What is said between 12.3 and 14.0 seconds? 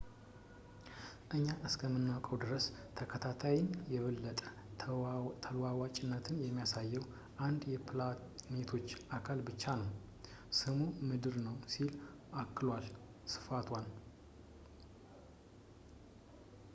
አክሏል ስቶፋን